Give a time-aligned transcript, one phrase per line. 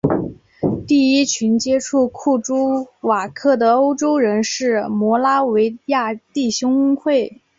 [0.87, 7.39] 第一群接触库朱瓦克的欧洲人是摩拉维亚弟兄会。